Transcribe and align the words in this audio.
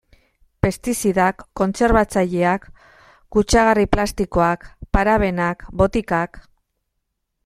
Pestizidak, 0.65 1.43
kontserbatzaileak, 1.59 2.65
kutsagarri 3.37 3.85
plastikoak, 3.97 4.65
parabenak, 4.99 5.67
botikak... 5.83 6.41